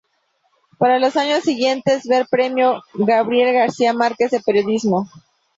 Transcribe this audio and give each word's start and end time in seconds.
Para 0.79 0.97
los 0.97 1.15
años 1.15 1.43
siguientes 1.43 2.07
ver 2.07 2.25
Premio 2.27 2.81
Gabriel 2.95 3.53
García 3.53 3.93
Márquez 3.93 4.31
de 4.31 4.39
Periodismo. 4.39 5.07